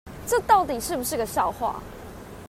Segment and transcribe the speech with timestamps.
[0.25, 1.79] 這到底是不是個笑話